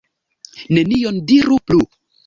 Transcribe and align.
Nenion 0.77 1.23
diru 1.29 1.63
plu. 1.67 1.89